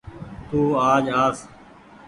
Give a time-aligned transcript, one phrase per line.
[0.51, 0.59] تو
[0.91, 1.37] آج آس